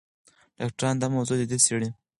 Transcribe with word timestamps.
ډاکټران 0.57 0.95
دا 1.01 1.07
موضوع 1.15 1.35
جدي 1.41 1.57
څېړي. 1.65 1.89